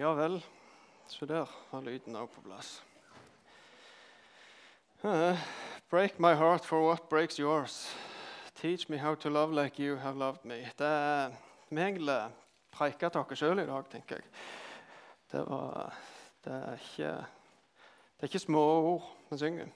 [0.00, 0.44] Ja vel.
[1.06, 2.78] Så der var lyden òg på plass.
[5.04, 5.36] Uh,
[5.90, 7.96] break my heart for what breaks yours.
[8.54, 10.70] Teach me how to love like you have loved me.
[10.78, 11.36] Det er
[11.68, 12.32] Vi egentlig
[12.72, 14.24] preika til oss sjøl i dag, tenker jeg.
[15.32, 15.92] Det, var,
[16.44, 17.12] det, er ikke,
[18.16, 19.68] det er ikke små ord vi synger.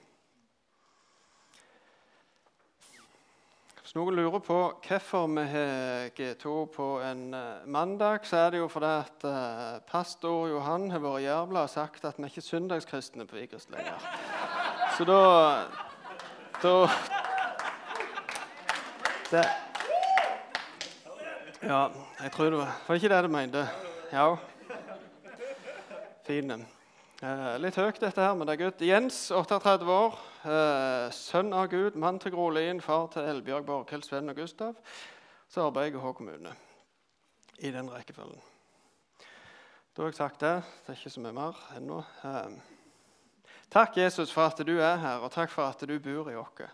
[3.95, 8.67] Noen lurer på hvorfor vi har G2 på en uh, mandag, så er det jo
[8.67, 13.23] fordi at uh, pastor Johan har vært jævla og sagt at vi er ikke søndagskristne
[13.23, 14.03] på Vigrest lenger.
[14.97, 15.21] Så da
[16.59, 16.75] Da
[19.31, 19.47] det,
[21.63, 21.87] Ja,
[22.19, 23.67] jeg tror det var Var ikke det du mente?
[24.11, 24.35] Ja.
[26.27, 26.65] Fin.
[27.25, 28.81] Eh, litt høyt, dette her, men det er godt.
[28.85, 30.17] Jens, 38 år.
[30.45, 34.75] Eh, sønn av Gud, mann til Grolin, far til Elbjørg, Borghild, Sven og Gustav.
[35.49, 36.51] Så arbeider jeg i Hå kommune.
[37.65, 38.43] I den rekkefølgen.
[39.95, 40.53] Da har jeg sagt det.
[40.83, 42.03] Det er ikke så mye mer ennå.
[42.29, 46.37] Eh, takk, Jesus, for at du er her, og takk for at du bor i
[46.37, 46.69] oss.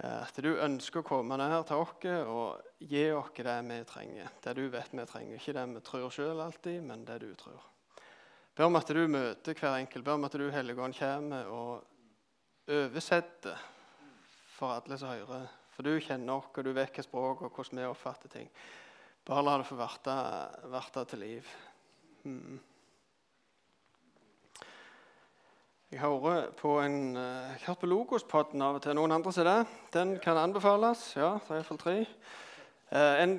[0.00, 4.38] At du ønsker å komme ned til oss og gi oss det vi trenger.
[4.44, 5.40] Det du vet vi trenger.
[5.40, 7.69] Ikke det vi tror sjøl alltid, men det du tror.
[8.56, 10.04] Ber om at du møter hver enkelt.
[10.04, 13.58] Ber om at du Helligånd kommer og oversetter
[14.56, 15.46] for alle som hører.
[15.74, 18.50] For du kjenner oss, og du hva språk og hvordan vi oppfatter ting.
[19.24, 21.54] Bare la det få verte til liv.
[22.24, 22.58] Mm.
[25.90, 28.94] Jeg hører på en uh, på Logospodden av og til.
[28.94, 29.58] Noen andre ser det?
[29.94, 31.16] Den kan anbefales.
[31.16, 31.94] Ja, det er iallfall tre.
[32.92, 33.32] Uh, en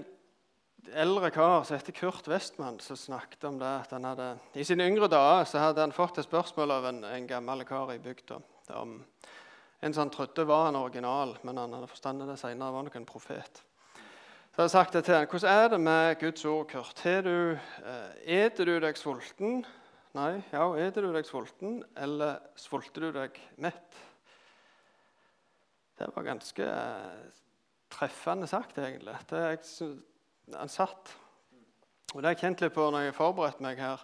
[0.89, 4.87] eldre kar som heter Kurt Westman, som snakket om det at han hadde, I sine
[4.89, 8.41] yngre dager så hadde han fått et spørsmål av en, en gammel kar i bygda
[8.79, 8.99] om
[9.81, 12.95] en som han trodde var en original, men han hadde forstandet det senere var nok
[12.99, 13.63] en profet.
[14.51, 17.03] Så jeg hadde sagt det til han, Hvordan er det med Guds ord, Kurt?
[17.25, 19.63] Du, eh, Eter du deg sulten?
[20.13, 20.43] Nei.
[20.51, 23.97] Ja, eter du deg sulten, eller sulter du deg mett?
[25.97, 27.31] Det var ganske eh,
[27.89, 29.15] treffende sagt, egentlig.
[29.31, 29.63] Det, jeg,
[30.55, 31.15] han satt.
[32.11, 34.03] Og det har jeg kjent litt på når jeg har forberedt meg her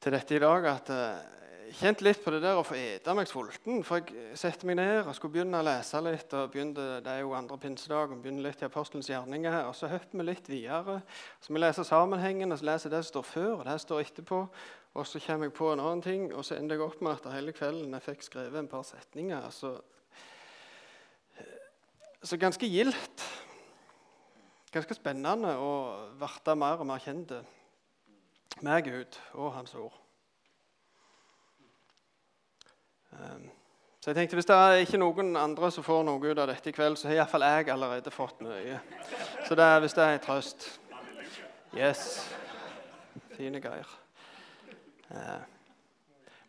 [0.00, 0.66] til dette i dag.
[0.70, 3.82] at uh, Jeg kjente litt på det der å få ete meg sulten.
[3.84, 6.32] For jeg setter meg ned og skulle begynne å lese litt.
[6.32, 9.58] og begynte, Det er jo andre pinsedag, og begynner litt i Apostelens gjerninger.
[9.68, 11.02] Og så hopper vi litt videre.
[11.40, 14.04] Så vi leser sammenhengen, og så leser det som står før, og det som står
[14.06, 14.40] etterpå.
[14.94, 17.32] Og så kommer jeg på en annen ting, og så ender jeg opp med at
[17.32, 19.46] hele kvelden jeg fikk skrevet en par setninger.
[19.52, 19.76] Så,
[22.22, 23.24] så ganske gildt
[24.72, 25.72] ganske spennende å
[26.16, 27.34] bli mer og mer kjent
[28.62, 29.92] med Gud og Hans ord.
[33.12, 33.50] Ehm,
[34.00, 36.70] så jeg tenkte Hvis det er ikke noen andre som får noe ut av dette
[36.70, 38.80] i kveld, så har iallfall jeg allerede fått mye.
[39.44, 40.70] Så det er, hvis det er en trøst
[41.72, 42.28] Yes.
[43.36, 43.88] Fine greier.
[45.10, 45.44] Ehm,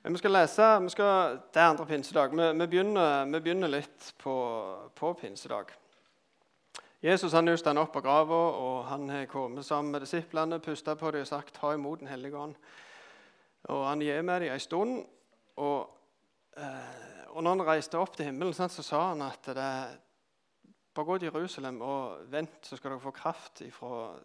[0.04, 2.32] men vi skal lese vi skal, Det er andre pinsedag.
[2.36, 4.36] Vi, vi, begynner, vi begynner, litt på,
[4.96, 5.72] på pinsedag.
[7.04, 10.94] Jesus han er stått opp av grava, og han har kommet sammen med disiplene, pusta
[10.96, 12.56] på dem og sagt 'ta imot Den hellige ånd'.
[13.64, 15.06] Og Han gir med dem en stund.
[15.56, 15.90] Og,
[16.58, 20.00] eh, og når han reiste opp til himmelen, så sa han at det,
[20.94, 24.20] bare gå til Jerusalem og vent, så skal dere få kraft ifra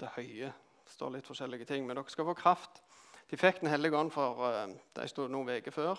[0.00, 0.52] det høye.
[0.84, 2.82] Det står litt forskjellige ting, men dere skal få kraft.
[3.30, 5.98] De fikk Den hellige ånd for eh, de stod noen uker før.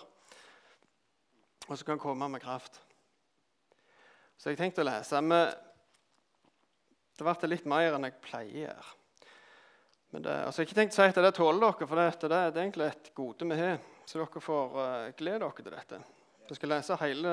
[1.68, 2.80] Og så kan han komme med kraft.
[4.38, 5.20] Så jeg tenkte å lese.
[5.20, 5.54] Men
[7.16, 8.92] det ble litt mer enn jeg pleier.
[10.12, 12.28] Men det, altså, jeg har ikke tenkt å si at det tåler dere, for det,
[12.28, 13.80] det, er egentlig et gode vi har.
[14.06, 16.00] Så dere får uh, glede dere til dette.
[16.46, 17.32] Vi skal lese hele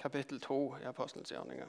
[0.00, 1.68] kapittel 2 i Apostelens gjerninger.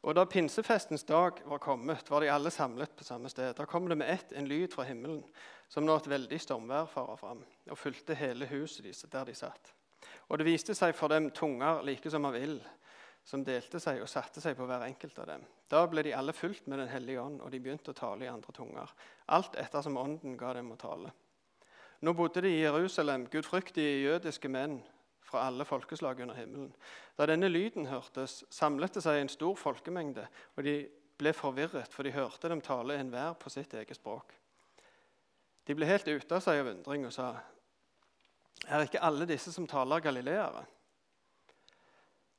[0.00, 3.52] Og Da pinsefestens dag var kommet, var de alle samlet på samme sted.
[3.58, 5.24] Da kom det med ett en lyd fra himmelen,
[5.68, 9.74] som nå et veldig stormvær farer fram, og fulgte hele huset der de satt.
[10.30, 12.62] Og det viste seg for dem tunger like som av ild,
[13.24, 15.42] som delte seg og satte seg på hver enkelt av dem.
[15.70, 18.30] Da ble de alle fulgt med Den hellige ånd, og de begynte å tale i
[18.30, 18.94] andre tunger.
[19.28, 21.12] Alt etter som ånden ga dem å tale.
[22.00, 24.80] Nå bodde de i Jerusalem, gudfryktige jødiske menn
[25.30, 26.72] fra alle folkeslag under himmelen.
[27.18, 30.24] Da denne lyden hørtes, samlet det seg en stor folkemengde,
[30.56, 30.76] og de
[31.20, 34.32] ble forvirret, for de hørte dem tale enhver på sitt eget språk.
[35.68, 37.34] De ble helt ute av seg av undring og sa,
[38.66, 40.64] er ikke alle disse som taler, galileere?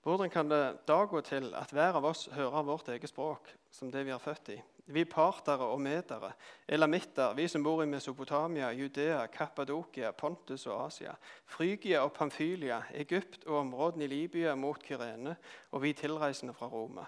[0.01, 3.91] Hvordan kan det da gå til at hver av oss hører vårt eget språk som
[3.93, 4.55] det vi er født i?
[4.91, 6.31] Vi partere og medere,
[6.67, 11.13] elamitter, vi som bor i Mesopotamia, Judea, Kappadokia, Pontus og Asia,
[11.45, 15.35] Frygia og Pamfylia, Egypt og områdene i Libya mot Kyrene,
[15.71, 17.05] og vi tilreisende fra Roma.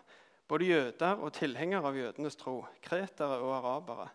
[0.47, 4.11] Både jøder og tilhengere av jødenes tro, kretere og arabere.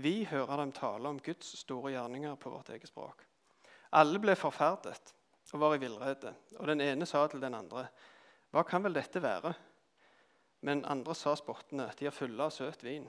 [0.00, 3.20] Vi hører dem tale om Guds store gjerninger på vårt eget språk.
[3.92, 5.12] Alle ble forferdet
[5.52, 7.84] og var i villrede, og den ene sa til den andre,
[8.54, 9.50] Hva kan vel dette være?
[10.62, 13.08] Men andre sa spottende, De er fulle av søt vin.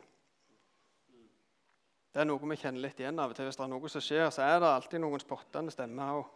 [2.16, 3.46] Det er noe vi kjenner litt igjen av og til.
[3.46, 6.30] Hvis det er noe som skjer, så er det alltid noen spottende stemmer òg.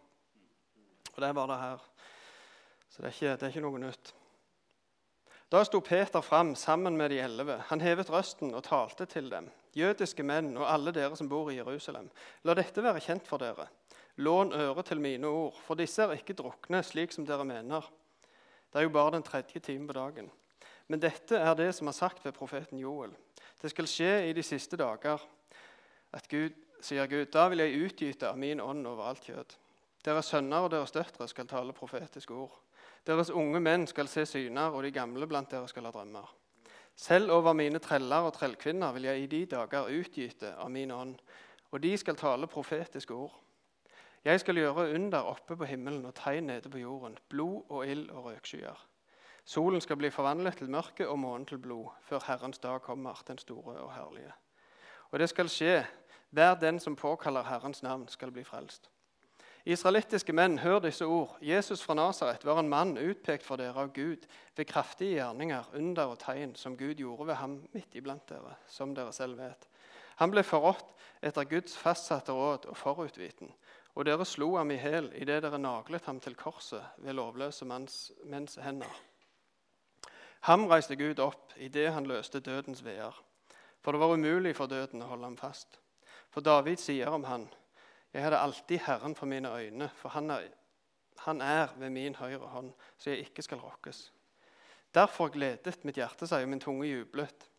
[1.16, 1.86] Og det var det her.
[2.90, 4.12] Så det er ikke, det er ikke noe nytt.
[5.50, 7.56] Da sto Peter fram sammen med de elleve.
[7.72, 9.48] Han hevet røsten og talte til dem.
[9.74, 12.12] Jødiske menn og alle dere som bor i Jerusalem,
[12.46, 13.66] la dette være kjent for dere.
[14.22, 17.88] Lån øre til mine ord, for disse er ikke drukne slik som dere mener.
[18.70, 20.30] Det er jo bare den tredje timen på dagen.
[20.88, 23.12] Men dette er det som er sagt ved profeten Joel.
[23.62, 25.22] Det skal skje i de siste dager,
[26.14, 29.58] at Gud, sier Gud, da vil jeg utgyte min ånd over alt kjød.
[30.06, 32.56] Deres sønner og deres døtre skal tale profetiske ord.
[33.06, 36.30] Deres unge menn skal se syner, og de gamle blant dere skal ha drømmer.
[36.96, 41.16] Selv over mine treller og trellkvinner vil jeg i de dager utgyte av min ånd,
[41.72, 43.36] og de skal tale profetiske ord.
[44.26, 48.10] Jeg skal gjøre under oppe på himmelen og tegn nede på jorden, blod og ild
[48.10, 48.86] og røkskyer.
[49.46, 53.38] Solen skal bli forvandlet til mørke og månen til blod, før Herrens dag kommer, den
[53.38, 54.34] store og herlige.
[55.12, 55.86] Og det skal skje,
[56.30, 58.92] hver den som påkaller Herrens navn, skal bli frelst.
[59.66, 61.38] Israelittiske menn, hør disse ord.
[61.42, 64.28] Jesus fra Nasaret var en mann utpekt for dere av Gud
[64.58, 68.96] ved kraftige gjerninger, under og tegn som Gud gjorde ved ham midt iblant dere, som
[68.96, 69.68] dere selv vet.
[70.20, 73.52] Han ble forrådt etter Guds fastsatte råd og forutviten,
[74.00, 78.14] og dere slo ham i hæl idet dere naglet ham til korset ved lovløse manns,
[78.24, 78.92] menns hender.
[80.48, 83.12] Ham reiste Gud opp idet han løste dødens veer,
[83.84, 85.82] for det var umulig for døden å holde ham fast.
[86.32, 87.50] For David sier om han,
[88.14, 90.48] jeg hadde alltid Herren for mine øyne, for han er,
[91.26, 94.14] han er ved min høyre hånd, så jeg ikke skal rokkes.
[94.96, 97.50] Derfor gledet mitt hjerte seg, og min tunge jublet.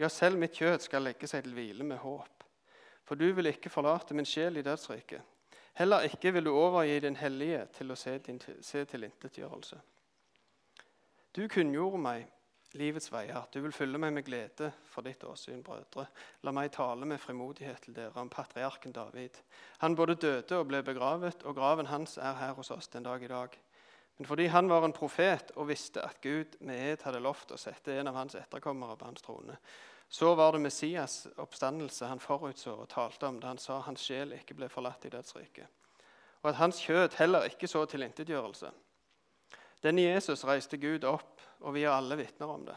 [0.00, 2.48] Ja, selv mitt kjød skal legge seg til hvile med håp.
[3.04, 5.33] For du vil ikke forlate min sjel i dødsriket.
[5.74, 9.80] Heller ikke vil du overgi din hellige til å se, din, se tilintetgjørelse.
[11.34, 12.28] Du kunngjorde meg
[12.78, 13.46] livets veier.
[13.54, 16.06] Du vil fylle meg med glede for ditt åsyn, brødre.
[16.46, 19.38] La meg tale med frimodighet til dere om patriarken David.
[19.82, 23.22] Han både døde og ble begravet, og graven hans er her hos oss den dag
[23.22, 23.58] i dag.
[24.18, 27.58] Men fordi han var en profet og visste at Gud med ed hadde lovt å
[27.58, 29.58] sette en av hans etterkommere på hans trone,
[30.14, 34.36] så var det Messias' oppstandelse han forutså og talte om da han sa hans sjel
[34.36, 35.66] ikke ble forlatt i dødsriket,
[36.42, 38.70] og at hans kjød heller ikke så tilintetgjørelse.
[39.82, 41.34] Denne Jesus reiste Gud opp
[41.64, 42.76] og vi er alle vitner om det.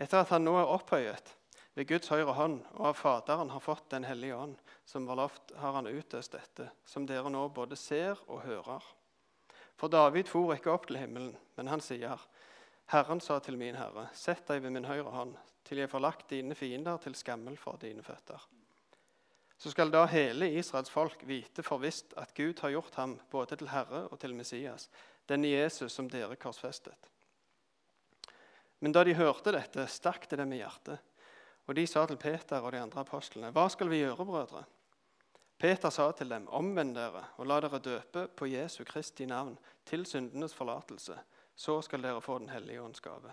[0.00, 1.34] Etter at han nå er opphøyet
[1.76, 5.52] ved Guds høyre hånd, og av Faderen har fått Den hellige ånd, som var lovt,
[5.56, 8.82] har han utøst dette, som dere nå både ser og hører.
[9.76, 12.18] For David for ikke opp til himmelen, men han sier,
[12.90, 15.36] Herren sa til min Herre, sett deg ved min høyre hånd,
[15.70, 18.42] til jeg får lagt dine fiender til skammel for dine føtter.
[19.60, 23.58] Så skal da hele Israels folk vite for visst at Gud har gjort ham både
[23.60, 24.88] til Herre og til Messias,
[25.28, 26.96] denne Jesus som dere korsfestet.
[28.80, 30.98] Men da de hørte dette, stakk det dem i hjertet.
[31.68, 34.64] Og de sa til Peter og de andre apostlene, 'Hva skal vi gjøre, brødre?'
[35.58, 40.06] Peter sa til dem, 'Omvend dere og la dere døpe på Jesu Kristi navn til
[40.06, 41.20] syndenes forlatelse.'
[41.54, 43.32] Så skal dere få Den hellige ånds gave.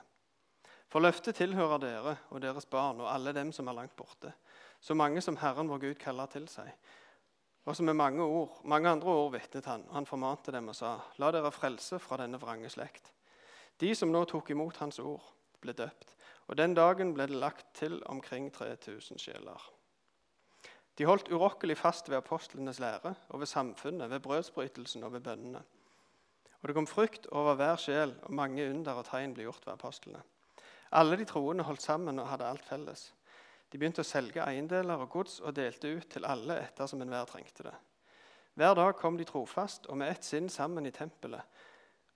[0.87, 4.31] For løftet tilhører dere og deres barn og alle dem som er langt borte,
[4.79, 6.69] så mange som Herren vår Gud kaller til seg.
[7.67, 10.75] Og som med mange, ord, mange andre ord vitnet han, og han formante dem og
[10.75, 13.11] sa, 'La dere frelse fra denne vrange slekt.'
[13.79, 16.15] De som nå tok imot hans ord, ble døpt.
[16.47, 19.71] Og Den dagen ble det lagt til omkring 3000 sjeler.
[20.97, 25.61] De holdt urokkelig fast ved apostlenes lære og ved samfunnet, ved brødsbrytelsen og ved bønnene.
[26.61, 29.73] Og det kom frykt over hver sjel, og mange under og tegn ble gjort ved
[29.73, 30.23] apostlene.
[30.91, 33.11] Alle de troende holdt sammen og hadde alt felles.
[33.71, 37.67] De begynte å selge eiendeler og gods og delte ut til alle ettersom enhver trengte
[37.67, 37.75] det.
[38.57, 41.43] Hver dag kom de trofast og med ett sinn sammen i tempelet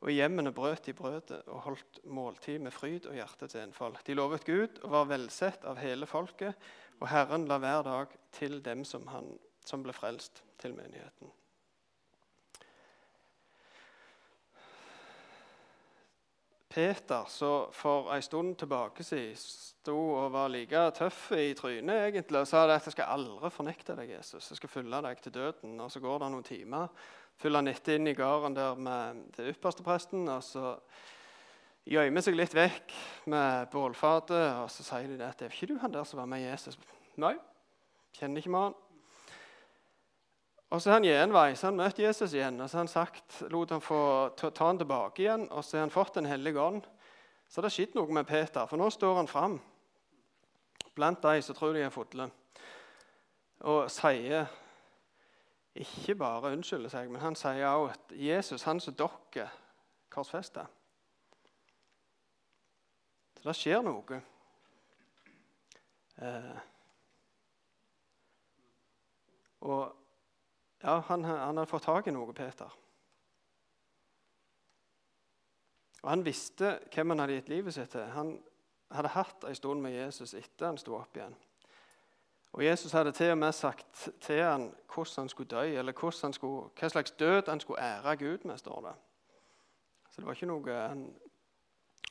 [0.01, 3.99] og i hjemmene brøt de brødet og holdt måltid med fryd og hjerte til enfold.
[4.05, 6.57] De lovet Gud og var velsett av hele folket,
[6.97, 9.29] og Herren la hver dag til dem som, han,
[9.65, 11.29] som ble frelst, til menigheten.
[16.71, 22.39] Peter, så for en stund tilbake siden sto og var like tøff i trynet egentlig,
[22.39, 24.51] og sa at jeg skal aldri fornekte deg, Jesus.
[24.53, 25.79] Jeg skal følge deg til døden.
[25.81, 26.87] Og Så går det noen timer
[27.41, 30.27] følger han etter inn i gården der med den ypperste presten.
[30.29, 30.75] og så
[31.89, 32.93] gjemmer seg litt vekk
[33.33, 36.29] med bålfatet, og så sier de at det er ikke du han der som var
[36.29, 36.77] med Jesus.
[37.21, 37.33] Nei,
[38.17, 38.79] kjenner ikke med han.
[40.71, 42.61] Og så er han gjenvei, så han møtte Jesus igjen.
[42.61, 45.83] og så har han sagt, lot han få ta han tilbake igjen, og så har
[45.83, 46.87] han fått Den hellige ånd.
[47.47, 49.59] Så det har skjedd noe med Peter, for nå står han fram
[50.95, 52.29] blant de som tror de er fulle,
[53.59, 54.47] og sier
[55.75, 59.47] ikke bare unnskylder seg, men han sier også at Jesus, han som dere
[60.11, 60.65] korsfesta
[63.39, 64.19] Så det skjer noe.
[66.21, 66.59] Eh,
[69.61, 70.00] og
[70.83, 72.71] ja, han, han hadde fått tak i noe, Peter.
[76.01, 78.07] Og Han visste hvem han hadde gitt livet sitt til.
[78.15, 78.33] Han
[78.91, 81.35] hadde hatt en stund med Jesus etter han sto opp igjen.
[82.51, 85.93] Og Jesus hadde til og med sagt til han hvordan han skulle dø, eller
[86.31, 88.57] skulle, hva slags død han skulle ære Gud med.
[88.57, 88.95] står det.
[90.11, 91.05] Så det var ikke noe Han,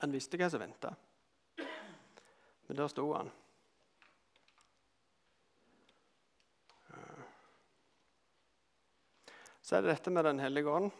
[0.00, 0.94] han visste hva som venta.
[2.68, 3.30] Men der sto han.
[9.70, 10.90] Så er det dette med Den hellige ånd.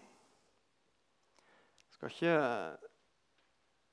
[1.91, 2.13] Skal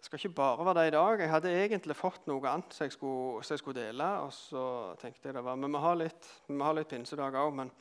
[0.06, 1.22] skal ikke bare være det i dag.
[1.24, 4.12] Jeg hadde egentlig fått noe annet som jeg skulle, som jeg skulle dele.
[4.22, 4.68] Og så
[5.02, 7.58] tenkte jeg det var, Vi må ha litt, vi har litt pinsedag òg.
[7.58, 7.74] Men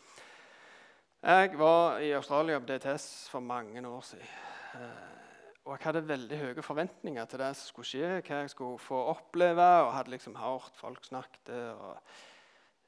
[1.21, 4.35] jeg var i Australia på DTS for mange år siden.
[4.81, 8.81] Eh, og jeg hadde veldig høye forventninger til det som skulle skje, hva jeg skulle
[8.89, 9.71] få oppleve.
[9.85, 11.99] Og hadde liksom hørt folk snakket og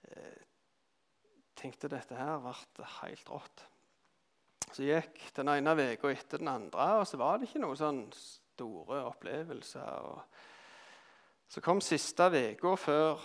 [0.09, 0.47] eh,
[1.61, 3.69] tenkte dette her ble helt rått.
[4.73, 8.01] Så gikk den ene uka etter den andre, og så var det ikke noen sånn
[8.13, 10.09] store opplevelser.
[10.11, 10.23] Og
[11.49, 13.23] så kom siste uka før,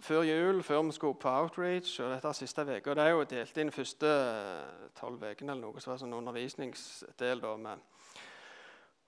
[0.00, 2.00] før, jul, før vi skulle på outreach.
[2.00, 4.10] og dette siste veka, Det er jo delt inn første
[4.98, 7.40] tolv ukene eller noe, så var det sånn undervisningsdel.
[7.40, 7.78] da med.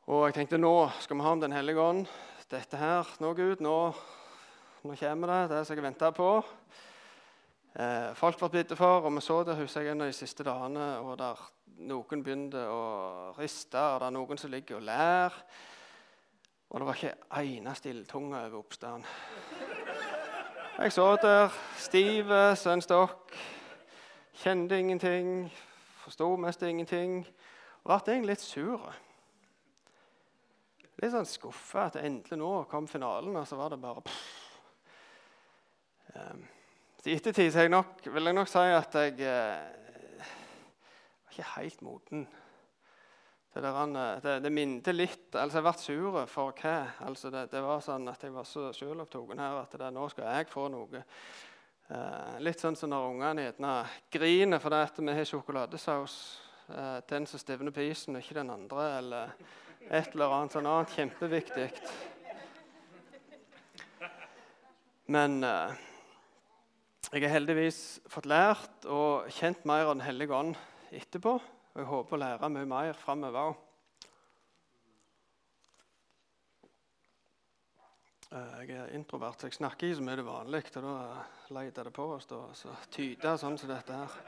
[0.06, 2.06] Og jeg tenkte nå skal vi ha om Den hellige ånd.
[2.50, 3.94] Dette her, nå Gud, nå,
[4.85, 6.44] nå kommer det, det som jeg venta på.
[7.73, 10.45] Eh, folk ble bitt for, og vi så det husker jeg, en av de siste
[10.45, 10.99] dagene.
[11.00, 11.41] og der
[11.83, 15.38] Noen begynte å riste, og det er noen som ligger og ler.
[16.69, 19.07] Og det var ikke eneste ildtunge over oppstanden.
[20.79, 23.33] Jeg så der, stiv som en stokk.
[24.43, 25.50] Kjente ingenting,
[26.05, 27.26] forsto mest ingenting.
[27.85, 28.88] Og ble egentlig litt sur.
[31.02, 34.41] Litt sånn skuffa at endelig nå kom finalen, og så var det bare pff.
[36.12, 36.43] Um,
[37.11, 40.28] i ettertid jeg nok, vil jeg nok si at jeg eh,
[41.25, 42.26] var ikke helt moden.
[43.54, 46.76] Det, eh, det, det minte litt altså Jeg ble sur for hva?
[47.04, 50.49] Altså det, det, var sånn at Jeg var så selvopptatt her at nå skal jeg
[50.49, 51.02] få noe.
[51.92, 53.75] Eh, litt sånn som når ungene
[54.12, 56.16] griner fordi at vi har sjokoladesaus.
[56.71, 58.88] Eh, den som stivner på isen, og ikke den andre.
[59.02, 59.35] Eller
[59.90, 61.71] et eller annet sånn annet kjempeviktig.
[65.12, 65.80] Men eh,
[67.12, 67.78] jeg har heldigvis
[68.09, 70.54] fått lært og kjent mer av Den hellige ånd
[70.97, 71.35] etterpå.
[71.37, 73.59] Og jeg håper å lære mye mer framover òg.
[78.33, 80.64] Eh, jeg er introvert, så jeg snakker ikke så mye det vanlig.
[80.73, 80.97] Og da
[81.59, 84.19] leter det på å stå og tyde sånn som dette her.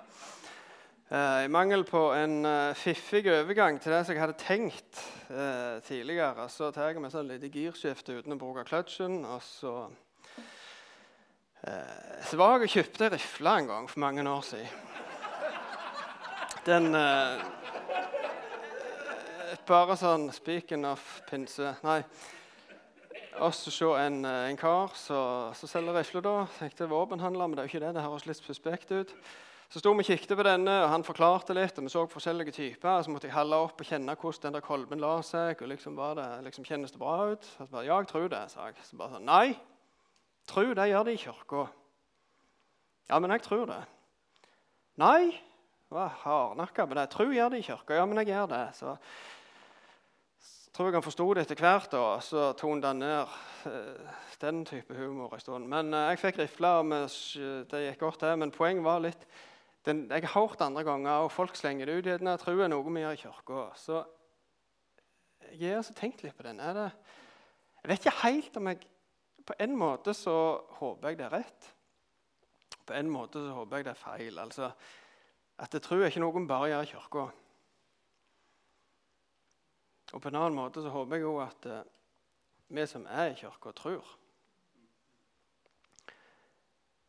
[1.09, 5.05] Eh, I mangel på en uh, fiffig overgang til det som jeg hadde tenkt
[5.88, 9.23] tidligere, så tar jeg meg sånn lite girskifte uten å bruke kløtsjen.
[9.25, 10.03] og så Eh,
[12.25, 14.68] så var jeg og kjøpte rifle en gang for mange år siden.
[16.64, 17.42] Den eh,
[19.64, 21.99] Bare sånn speaking of pinse Nei.
[23.40, 26.21] Og så se en, eh, en kar som selger rifle.
[26.21, 26.47] da.
[26.59, 27.94] Tenkte våpenhandler, men det er jo ikke det.
[27.97, 29.14] Det høres litt suspekt ut.
[29.68, 31.78] Så sto vi og kikket på denne, og han forklarte litt.
[31.78, 33.02] og Vi så forskjellige typer.
[33.02, 35.62] Så måtte jeg holde opp og kjenne hvordan den der kolben la seg.
[35.62, 37.44] og liksom var det, liksom Kjennes det bra ut?
[37.44, 38.76] Så bare, ja, jeg tror det, sa jeg.
[38.85, 39.56] Så bare sånn, Nei,
[40.49, 41.67] Tro det gjør det i kirka.
[43.09, 43.81] Ja, men jeg tror det.
[45.01, 45.35] Nei,
[45.93, 47.09] var hardnakka på det.
[47.13, 47.97] Tro gjør det i kirka.
[47.99, 48.65] Ja, men jeg gjør det.
[48.77, 48.97] Så,
[50.75, 53.35] tror jeg han forsto det etter hvert, og så tonet han ned
[53.71, 55.69] uh, den type humor en stund.
[55.71, 56.95] Men uh, jeg fikk rifla, og
[57.71, 58.33] det gikk godt, det.
[58.43, 59.29] Men poenget var litt
[59.85, 62.09] den, Jeg har hørt andre ganger, og folk slenger det ut.
[62.09, 63.67] Gjerne, tro er noe vi gjør i kirka.
[63.77, 64.03] Så
[65.61, 66.61] jeg har tenkt litt på den.
[66.61, 66.91] Er det,
[67.83, 68.81] jeg vet ikke helt om jeg
[69.45, 70.37] på en måte så
[70.79, 71.71] håper jeg det er rett.
[72.85, 74.39] På en måte så håper jeg det er feil.
[74.39, 74.71] Altså,
[75.59, 77.25] at jeg tror ikke noen bare gjør i kirka.
[80.15, 81.81] Og på en annen måte så håper jeg òg at uh,
[82.75, 84.05] vi som er i kirka, tror.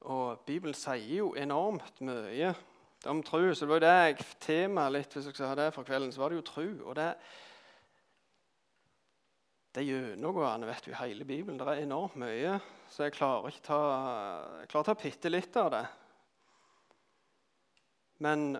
[0.06, 2.54] Og Bibelen sier jo enormt mye
[3.10, 3.42] om tro.
[3.54, 6.22] Så det var jo det jeg temaet litt hvis jeg sa det for kvelden, så
[6.22, 6.68] var det jo tro.
[6.86, 7.12] Og det,
[9.75, 11.60] det gjennomgående vet du, i hele Bibelen.
[11.60, 12.55] Det er enormt mye,
[12.91, 13.79] så jeg klarer ikke ta,
[14.62, 15.86] jeg klarer ta bitte litt av det.
[18.24, 18.55] Men,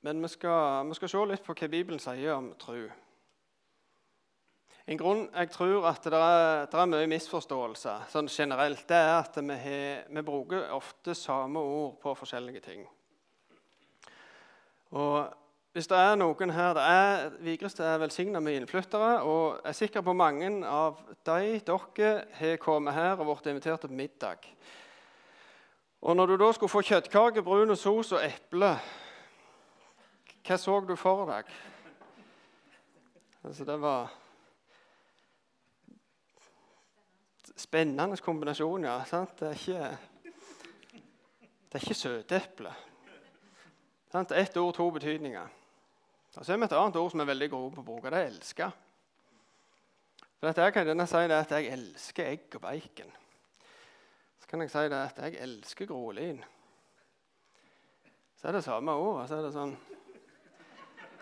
[0.00, 2.86] men vi, skal, vi, skal, se litt på hva Bibelen sier om tro.
[4.86, 9.16] En grunn jeg tror at det er, det er mye misforståelse sånn generelt, det er
[9.18, 12.86] at vi, har, vi, bruker ofte samme ord på forskjellige ting.
[14.94, 15.26] Og
[15.76, 19.74] hvis det er noen her det er, Vigrestad er velsigna med innflyttere, og jeg er
[19.76, 24.46] sikker på mange av de dere har kommet her og blitt invitert til middag.
[26.00, 28.70] Og når du da skulle få kjøttkake, brun sos og eple,
[30.48, 31.52] hva så du for deg?
[33.44, 34.14] Altså, det var
[37.56, 38.96] Spennende kombinasjon, ja.
[39.08, 39.36] Sant?
[39.40, 40.24] Det er ikke,
[41.68, 42.72] det er ikke søteple.
[44.16, 45.48] Ett ord, to betydninger.
[46.36, 48.10] Og så har vi et annet ord som er veldig gode på å bruke.
[48.12, 48.72] Det er 'elske'.
[50.36, 53.12] For dette kan denne si det at jeg elsker egg og bacon.
[54.40, 56.44] Så kan jeg si det at jeg elsker grålin.
[58.36, 59.28] Så er det samme ordet.
[59.28, 59.76] Så er det sånn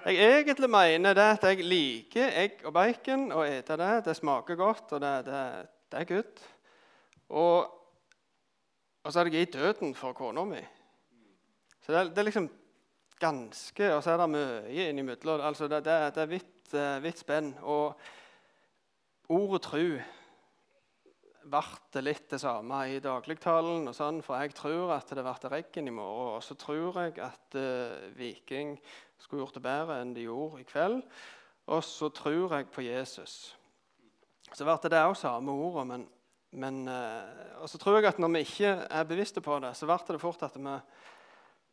[0.05, 4.05] Jeg egentlig mener det at jeg liker egg og bacon og ete det.
[4.05, 6.43] Det smaker godt, og det, det, det er good.
[7.29, 7.71] Og,
[9.05, 10.61] og så er jeg gitt døden for kona mi.
[11.81, 12.51] Så det, det, er liksom
[13.25, 15.41] ganske Og så er det mye innimellom.
[15.45, 17.55] Altså det, det, det er vidt, uh, vidt spenn.
[17.63, 17.97] Og
[19.33, 19.87] ordet tru
[21.45, 23.89] ble litt det samme i dagligtalen.
[23.89, 26.37] og sånn, For jeg tror at det blir regn i morgen.
[26.39, 28.77] Og så tror jeg at uh, Viking
[29.19, 31.01] skulle gjort det bedre enn de gjorde i kveld.
[31.73, 33.55] Og så tror jeg på Jesus.
[34.53, 35.87] Så ble det òg samme ordet.
[35.89, 36.07] Men,
[36.53, 39.89] men uh, og så tror jeg at når vi ikke er bevisste på det, så
[39.89, 40.79] blir det fort at vi,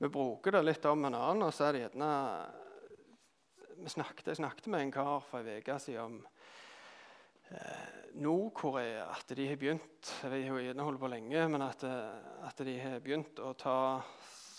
[0.01, 1.45] vi, bruker det litt om en annen.
[1.45, 2.11] Og så er det gjerne
[3.91, 6.17] snakket, Jeg snakket med en kar for en uke siden om
[7.51, 7.87] eh,
[8.21, 9.07] Nord-Korea.
[9.13, 12.77] At de har begynt Jeg har gjerne holdt på lenge, men at, uh, at de
[12.79, 13.79] har begynt å ta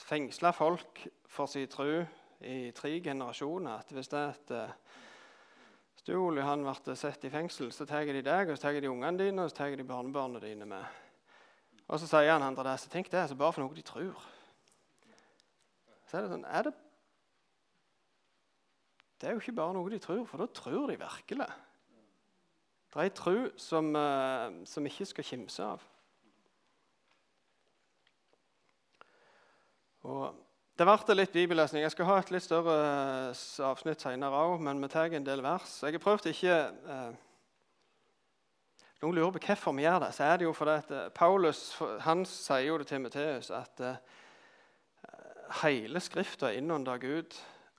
[0.07, 2.05] fengsle folk for sin tro
[2.43, 3.79] i tre generasjoner.
[3.79, 4.53] At hvis det er et
[6.03, 8.91] du Ole, han ble satt i fengsel, så tar de deg, og så tar de
[8.91, 10.83] ungene dine og så tar de barnebarna dine med.
[11.87, 14.25] Og så sier han andre der, så tenk det altså bare for noe de tror.
[16.13, 16.73] Så er det sånn er det,
[19.17, 21.47] det er jo ikke bare noe de tror, for da tror de virkelig.
[22.93, 25.87] Det er ei tro som, uh, som ikke skal kimse av.
[30.05, 30.37] Og
[30.77, 31.87] det ble litt bibellesning.
[31.87, 32.77] Jeg skal ha et litt større
[33.31, 35.79] eh, avsnitt senere òg, men vi tar en del vers.
[35.81, 36.57] Jeg har prøvd ikke
[36.97, 37.13] eh,
[39.03, 40.13] Noen lurer på hvorfor vi gjør det.
[40.15, 41.63] Så er det jo fordi at eh, Paulus
[42.05, 44.21] han sier jo det til Timoteus at eh,
[45.63, 47.37] hele Skrifta er innunder Gud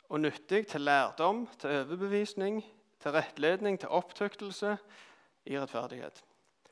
[0.10, 2.64] og nyttig til lærdom, til overbevisning,
[3.00, 4.78] til rettledning, til opptuktelse
[5.46, 6.24] i rettferdighet.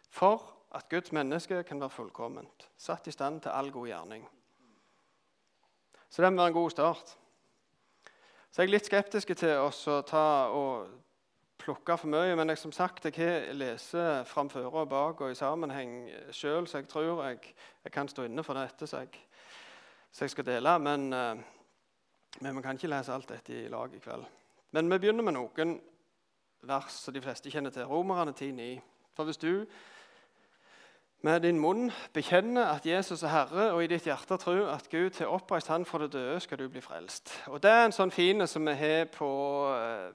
[0.10, 4.28] For at Guds menneske kan være fullkomment, satt i stand til all god gjerning.
[6.10, 7.18] Så det må være en god start.
[8.52, 10.90] Så jeg er litt skeptisk til å ta og
[11.62, 12.36] plukke for mye.
[12.36, 13.96] Men jeg, som sagt, jeg lest
[14.28, 18.44] framfor og bak og i sammenheng sjøl, så jeg tror jeg, jeg, kan stå inne
[18.44, 19.22] for dette så jeg,
[20.12, 20.76] så jeg skal dele.
[20.80, 21.38] Men, uh,
[22.42, 24.28] men vi kan ikke lese alt dette i lag i kveld.
[24.72, 25.80] Men vi begynner med noen
[26.68, 27.90] vers som de fleste kjenner til.
[27.90, 28.80] Romerne 10,9.
[29.16, 29.66] For hvis du
[31.22, 35.20] med din munn bekjenner at Jesus er Herre, og i ditt hjerte tror at Gud
[35.20, 37.30] har oppreist Han fra det døde, skal du bli frelst.
[37.48, 39.30] Og Det er en sånn fine som vi har på
[39.76, 40.10] eh,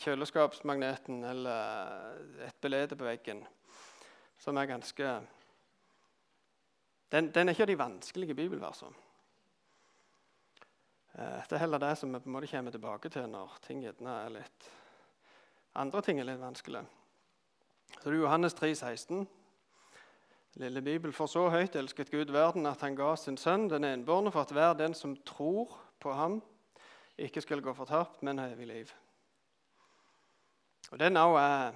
[0.00, 3.44] kjøleskapsmagneten eller et belede på veggen,
[4.38, 5.20] som er ganske
[7.12, 9.03] Den, den er ikke av de vanskelige bibelversene.
[11.14, 13.84] Eh, det er heller det som vi på en måte kommer tilbake til når ting
[13.86, 14.70] er litt
[15.74, 16.84] andre ting er litt vanskelig.
[17.98, 19.24] Så det er Johannes 3, 16.
[20.62, 24.30] Lille Bibel, For så høyt elsket Gud verden at han ga sin sønn, den enbårne,
[24.30, 26.38] for at hver den som tror på ham,
[27.18, 28.92] ikke skal gå fortapt, men ha evig liv.
[30.92, 31.74] Og Den òg er,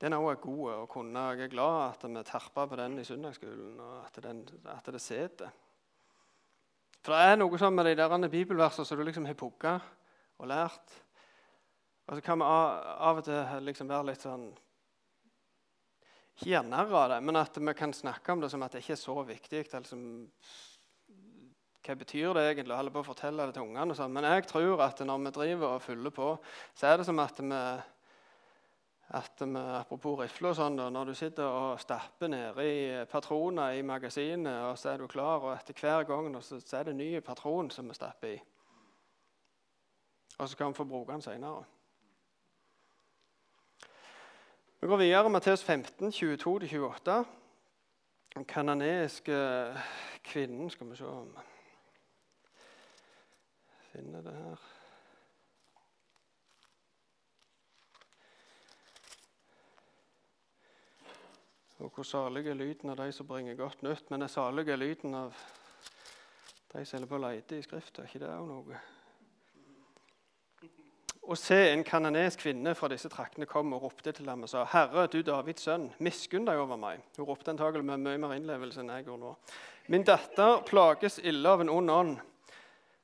[0.00, 1.28] den er, er god å kunne.
[1.30, 5.00] Jeg er glad at vi terper på den i søndagsskolen, og at, den, at det
[5.02, 5.54] sitter.
[7.04, 9.76] For det er noe sånn med de der bibelversene som du liksom har pugga
[10.38, 10.96] og lært.
[12.08, 14.48] Og så kan vi av og til liksom være litt sånn
[16.38, 18.84] ikke gjøre narr av det, men at vi kan snakke om det som at det
[18.84, 19.62] ikke er så viktig.
[19.74, 20.02] Liksom,
[21.82, 22.76] hva betyr det egentlig?
[22.78, 23.96] Holde på å fortelle det til ungene.
[23.98, 24.14] Sånn.
[24.14, 26.28] Men jeg tror at når vi driver og fyller på,
[26.78, 27.62] så er det som at vi,
[29.08, 34.68] at vi Apropos rifle og sånn, når du sitter og stapper nedi patroner i magasinet,
[34.68, 37.70] og så er du klar, og etter hver gang så, er det en ny patron
[37.70, 38.38] som vi stapper i.
[40.38, 41.64] Og så kan vi få bruke den seinere.
[44.80, 45.30] Vi går videre.
[45.30, 47.24] Matteus 15, 22-28.
[48.34, 49.38] Den kanadiske
[50.24, 51.32] kvinnen Skal vi se om
[53.98, 54.77] finner det her
[61.78, 64.08] Og hvor salig er lyden av de som bringer godt nytt.
[64.10, 65.34] Men er salig er lyden av
[66.72, 68.02] de som holder på å lete i Skrifta.
[68.02, 68.80] ikke det jo noe?
[71.28, 74.64] Og se, en kananesk kvinne fra disse traktene kom og ropte til ham og sa,
[74.64, 78.80] 'Herre, du Davids sønn, miskunn deg over meg.' Hun ropte antakelig med mye mer innlevelse
[78.80, 79.36] enn jeg gjorde nå.
[79.88, 82.20] 'Min datter plages ille av en ond ånd.'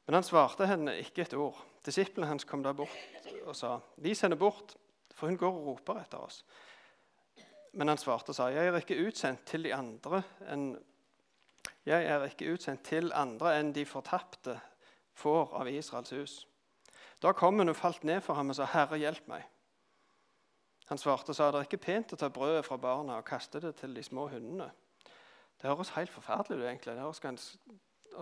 [0.07, 1.57] Men han svarte henne ikke et ord.
[1.85, 2.97] Disiplene hans kom da bort
[3.47, 4.75] og sa, 'Vis henne bort,
[5.15, 6.45] for hun går og roper etter oss.'
[7.75, 10.79] Men han svarte og sa, 'Jeg er ikke utsendt til de andre enn
[11.87, 14.61] jeg er ikke utsendt til andre enn de fortapte
[15.13, 16.47] får av Israels hus.'
[17.23, 19.45] Da kom hun og falt ned for ham og sa, 'Herre, hjelp meg.'
[20.89, 23.61] Han svarte og sa, 'Det er ikke pent å ta brødet fra barna og kaste
[23.61, 24.71] det til de små hundene.'
[25.63, 26.97] Det høres helt forferdelig ut, egentlig.
[26.97, 27.15] Jeg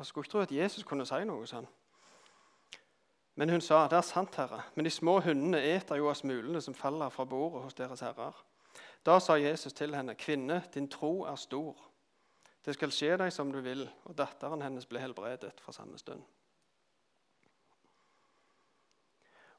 [0.07, 1.67] skulle ikke tro at Jesus kunne si noe sånn.
[3.35, 6.61] Men hun sa, 'Det er sant, Herre, men de små hundene eter jo av smulene
[6.61, 8.45] som faller fra bordet hos deres herrer.'
[9.07, 11.91] Da sa Jesus til henne, 'Kvinne, din tro er stor.'
[12.65, 16.23] 'Det skal skje deg som du vil.' Og datteren hennes ble helbredet fra samme stund.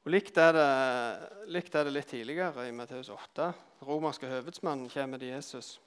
[0.03, 3.53] Og Likt er, det, likt er det litt tidligere i Matteus 8.
[3.87, 5.81] Romerske høvedsmannen kommer til Jesus.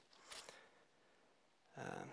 [1.77, 2.07] Eh,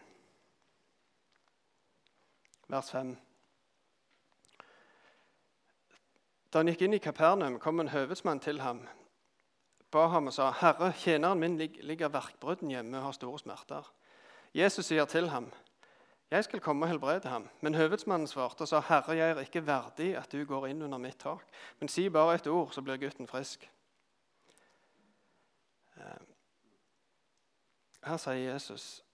[2.69, 3.17] vers 5.
[6.53, 8.85] Da han gikk inn i Kapernaum, kom en høvedsmann til ham,
[9.95, 13.93] ba ham og sa, 'Herre, tjeneren min ligger verkbrudden hjemme og har store smerter.'
[14.55, 15.53] Jesus sier til ham,
[16.31, 19.67] 'Jeg skal komme og helbrede ham.' Men høvedsmannen svarte og sa, 'Herre, jeg er ikke
[19.67, 21.47] verdig at du går inn under mitt tak.'
[21.81, 23.71] 'Men si bare et ord, så blir gutten frisk.'
[25.97, 26.27] Eh,
[28.05, 29.05] her sier Jesus,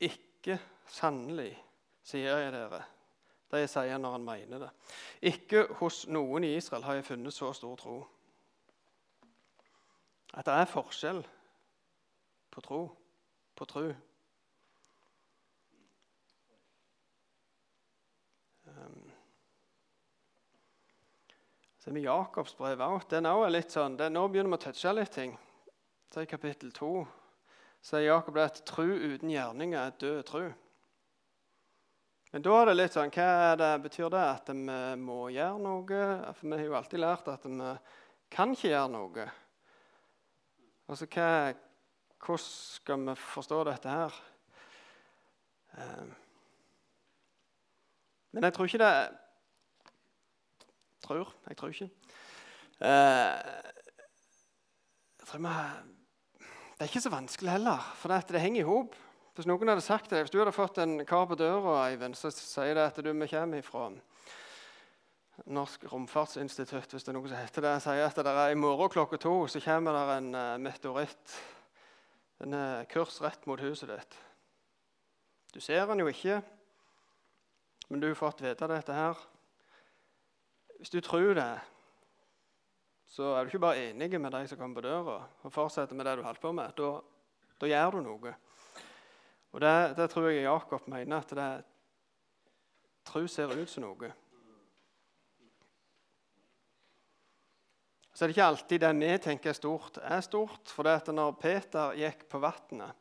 [0.00, 1.64] 'Ikke sannelig,
[2.02, 2.82] sier jeg dere.'
[3.50, 4.70] Det sier når han mener det.
[5.22, 8.06] Ikke hos noen i Israel har jeg funnet så stor tro.
[10.38, 11.24] At det er forskjell
[12.54, 12.82] på tro,
[13.58, 13.88] på tro.
[18.68, 19.08] Um,
[21.82, 23.08] så er Jakobs brev òg.
[23.10, 25.34] Den er litt sånn, Nå begynner vi å touche litt ting.
[26.14, 26.92] Så I kapittel 2
[27.84, 30.46] sier Jakob at tru uten gjerninger er død tru.
[32.30, 34.22] Men da er det litt sånn, hva det, betyr det?
[34.22, 36.00] At vi må gjøre noe?
[36.36, 37.74] For vi har jo alltid lært at vi
[38.30, 39.28] kan ikke gjøre noe.
[40.88, 41.52] Altså, hva,
[42.18, 44.14] Hvordan skal vi forstå dette her?
[45.78, 46.06] Eh,
[48.32, 49.08] men jeg tror ikke det
[51.02, 51.34] Tror.
[51.48, 51.90] Jeg tror ikke.
[52.80, 53.42] Jeg
[55.26, 55.44] tror vi,
[56.78, 58.96] det er ikke så vanskelig heller, for det, det henger i hop.
[59.34, 62.32] Hvis noen hadde sagt det, hvis du hadde fått en kar på døra, Eivind, så
[62.34, 63.86] sier det at du vi kommer fra
[65.46, 68.90] Norsk romfartsinstitutt, hvis det er noe som heter det, sier at det er i morgen
[68.90, 71.36] klokka to så kommer det en uh, meteoritt.
[72.42, 74.18] En uh, kurs rett mot huset ditt.
[75.54, 76.40] Du ser den jo ikke,
[77.88, 79.22] men du har fått vite dette her.
[80.78, 81.52] Hvis du tror det,
[83.08, 86.06] så er du ikke bare enig med de som kommer på døra, og fortsetter med
[86.06, 86.74] det du holdt på med.
[86.76, 86.90] Da,
[87.60, 88.34] da gjør du noe.
[89.52, 91.50] Og det, det, tror jeg Jakob mener, at det,
[93.08, 94.12] tro ser ut som noe.
[98.18, 100.72] Så er det ikke alltid det vi tenker er stort, er stort.
[100.74, 102.96] For det at når Peter gikk på vannet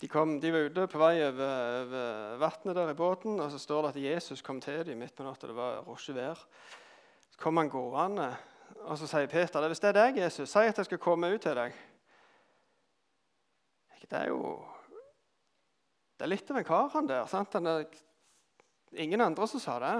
[0.00, 1.50] de, de, var ute på vei over,
[1.82, 5.12] over vannet der i båten, og så står det at Jesus kom til dem midt
[5.12, 5.50] på natta.
[5.50, 6.40] Det var rosjevær.
[7.34, 8.30] Så kom han gående,
[8.86, 11.44] og så sier Peter hvis det er deg, Jesus, si at jeg skal komme ut
[11.44, 11.76] til deg.
[14.08, 14.40] Det er jo
[16.16, 17.26] det er litt av en kar, han der.
[17.28, 17.52] sant?
[17.60, 17.84] Han er
[18.96, 19.96] ingen andre som sa det.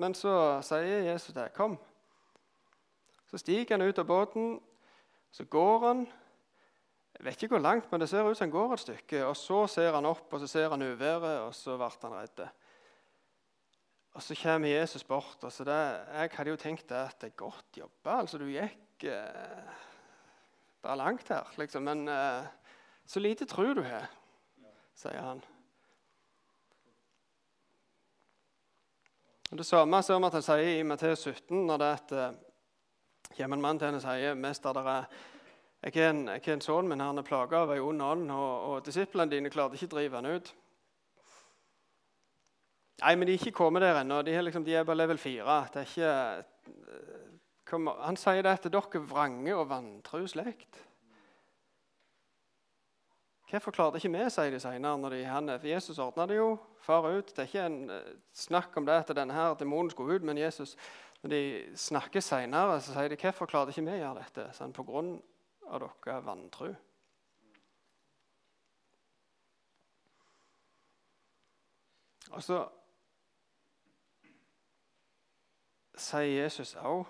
[0.00, 1.52] Men så sier Jesus det.
[1.52, 1.76] 'Kom.'
[3.30, 4.58] Så stiger han ut av båten,
[5.34, 6.04] så går han.
[7.14, 9.24] Jeg vet ikke hvor langt, men det ser ut som han går et stykke.
[9.26, 12.44] Og Så ser han opp, og så ser han uværet, og så ble han redd.
[14.14, 15.38] Og Så kommer Jesus bort.
[15.42, 18.20] og så det, Jeg hadde jo tenkt at det er godt jobba.
[18.20, 19.72] Altså, du gikk eh,
[20.82, 21.82] bare langt her, liksom.
[21.82, 22.46] Men eh,
[23.06, 24.08] så lite tro du har
[24.94, 25.42] sier han.
[29.50, 32.14] Og Det samme ser vi at han sier i Matteus 17, når det er at
[32.18, 32.53] uh,
[33.36, 35.08] kommer en mann til henne og sier mester, det er,
[35.90, 38.86] er en, jeg en sønn men han er plaga av ei ond ånd, og, og
[38.86, 40.54] disiplene dine klarte ikke å drive han ut.
[43.02, 44.22] Nei, men de er ikke kommet der ennå.
[44.22, 45.60] De, liksom, de, er bare level 4.
[45.74, 46.10] Det er ikke,
[46.70, 50.78] uh, kom, han sier det at dere er vrange og vantro slekt.
[53.50, 54.98] Hvorfor klarte ikke vi, sier de senere.
[54.98, 56.54] når de, han, for Jesus ordna det jo.
[56.82, 57.34] Far ut.
[57.34, 60.38] Det er ikke en uh, snakk om det at denne her demonen skulle ut, men
[60.38, 60.76] Jesus,
[61.24, 64.84] når de snakker seinere, sier de 'Hvorfor klarte ikke vi å gjøre dette?' Sånn, 'På
[64.84, 65.22] grunn
[65.66, 66.76] av dere vantru'.
[72.30, 72.72] Og så altså,
[75.96, 77.06] sier Jesus òg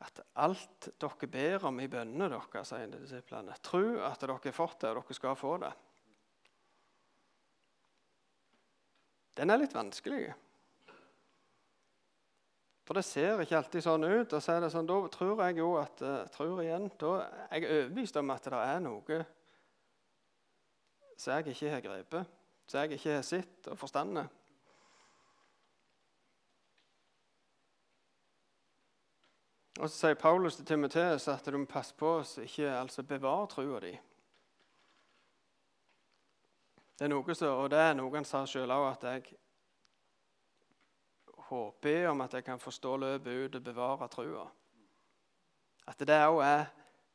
[0.00, 4.80] at alt dere ber om i bønnene deres, sier disiplene, tro at dere har fått
[4.80, 5.72] det, og dere skal få det.
[9.36, 10.32] Den er litt vanskelig.
[12.92, 14.32] For det ser ikke alltid sånn ut.
[14.36, 17.12] og så er det sånn, Da tror jeg jo at jeg tror igjen, da
[17.48, 19.20] er jeg overbevist om at det er noe
[21.16, 22.34] som jeg ikke har grepet,
[22.68, 24.28] som jeg ikke har sett og forstandet.
[29.80, 33.48] Og så sier Paulus til Timoteus at du må passe på å ikke altså bevare
[33.54, 33.94] trua di.
[36.98, 39.40] Det er noe så, og det er noe han sa sjøl òg, at jeg
[41.52, 44.46] håper om at jeg kan forstå løpet ut og bevare trua.
[45.88, 46.64] At det òg er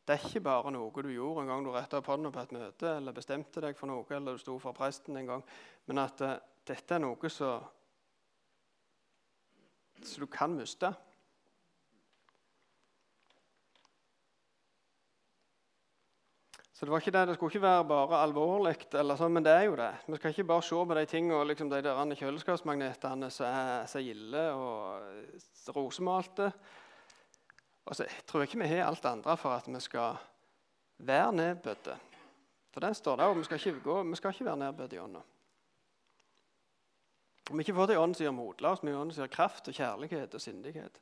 [0.08, 2.54] det er ikke bare noe du gjorde en gang du retta opp hånda på et
[2.56, 5.44] møte eller bestemte deg for noe, eller du sto for presten en gang,
[5.90, 7.66] men at uh, dette er noe som
[10.16, 10.94] du kan miste.
[16.78, 19.64] Så Det var ikke det, det skulle ikke være bare alvorlig, sånn, men det er
[19.66, 19.88] jo det.
[20.06, 24.02] Vi skal ikke bare se på de tingene, liksom de der kjøleskapsmagnetene som er så
[24.06, 26.52] gilde og rosemalte.
[27.82, 30.22] Og så tror jeg ikke vi har alt det andre for at vi skal
[31.02, 31.98] være nedbødde.
[32.70, 35.02] For det står der, og vi skal ikke, gå, vi skal ikke være nedbødde i
[35.02, 35.26] ånda.
[37.50, 39.74] Om vi ikke får det i ånd som vi motløs, men ånd som gjør kraft
[39.74, 41.02] og kjærlighet og sindighet.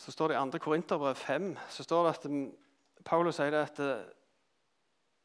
[0.00, 0.58] Så står det i 2.
[0.58, 2.30] Korinterbrev 5 så står det at
[3.04, 4.06] Paulus sier det at eh,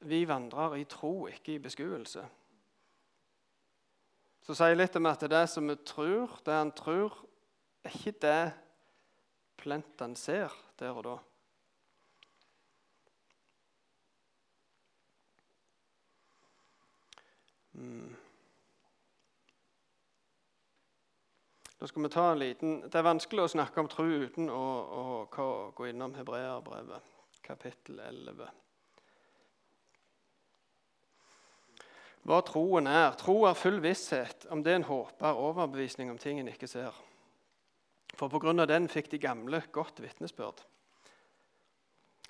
[0.03, 2.25] vi vandrer i tro, ikke i beskuelse.
[4.43, 7.15] Så sier jeg litt om at det som vi tror, det han tror,
[7.83, 8.43] er ikke det
[9.57, 11.15] plenten ser der og da.
[17.79, 18.14] Mm.
[21.85, 24.61] Da skal vi ta en liten, Det er vanskelig å snakke om tro uten å,
[25.37, 27.09] å gå innom Hebreerbrevet,
[27.45, 28.47] kapittel 11.
[32.25, 33.13] Hva troen er?
[33.21, 36.97] Tro er full visshet om det en håper, overbevisning om ting en ikke ser.
[38.17, 40.63] For på grunn av den fikk de gamle godt vitnesbyrd.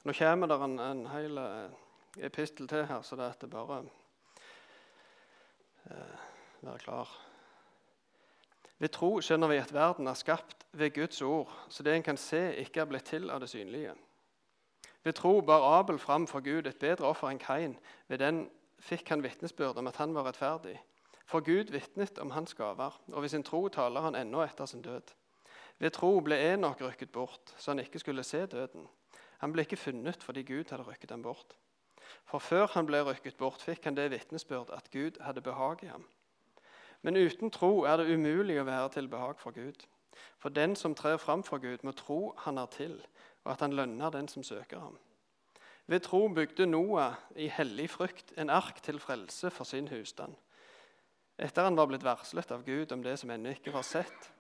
[0.03, 1.79] Nå kommer det en, en hel eh,
[2.27, 3.79] epistel til her, så det er bare
[5.87, 6.27] eh,
[6.59, 7.15] Vær klar.
[8.79, 12.17] Ved tro skjønner vi at verden er skapt ved Guds ord, så det en kan
[12.17, 13.93] se, ikke er blitt til av det synlige.
[15.03, 17.77] Ved tro bar Abel fram for Gud et bedre offer enn Kain.
[18.07, 18.49] Ved den
[18.81, 20.79] fikk han vitnesbyrd om at han var rettferdig.
[21.25, 24.81] For Gud vitnet om hans gaver, og ved sin tro taler han ennå etter sin
[24.81, 25.13] død.
[25.79, 28.87] Ved tro ble Enok rykket bort, så han ikke skulle se døden.
[29.39, 31.55] Han ble ikke funnet fordi Gud hadde rykket ham bort.
[32.25, 35.91] For før han ble rykket bort, fikk han det vitnesbyrd at Gud hadde behag i
[35.91, 36.05] ham.
[37.05, 39.83] Men uten tro er det umulig å være til behag for Gud.
[40.41, 42.95] For den som trer fram for Gud, må tro han er til,
[43.43, 44.95] og at han lønner den som søker ham.
[45.85, 50.33] Ved tro bygde Noah i hellig frykt en ark til frelse for sin husstand.
[51.37, 54.31] Etter han var blitt varslet av Gud om det som ennå ikke var sett.